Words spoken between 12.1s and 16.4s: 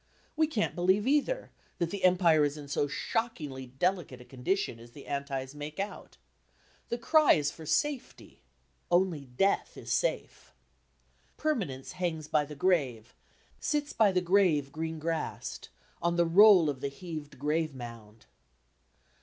by the grave; Sits by the grave green grassed, On the